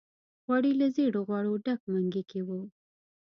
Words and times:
غوړي 0.45 0.71
له 0.79 0.87
زېړو 0.95 1.19
غوړو 1.27 1.53
ډک 1.65 1.81
منګي 1.91 2.23
کې 2.31 2.41
وو. 2.47 2.61